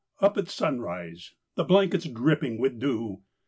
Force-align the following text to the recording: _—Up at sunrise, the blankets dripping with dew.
_—Up 0.19 0.35
at 0.35 0.49
sunrise, 0.49 1.35
the 1.53 1.63
blankets 1.63 2.05
dripping 2.07 2.57
with 2.57 2.79
dew. 2.79 3.21